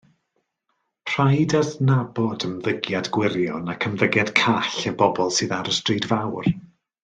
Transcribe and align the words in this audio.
Rhaid 1.15 1.53
adnabod 1.59 2.47
ymddygiad 2.49 3.11
gwirion 3.19 3.71
ac 3.75 3.87
ymddygiad 3.91 4.35
call 4.43 4.75
y 4.93 4.95
bobl 5.03 5.33
sydd 5.39 5.55
ar 5.61 5.71
y 5.75 5.79
stryd 5.83 6.11
fawr. 6.15 6.53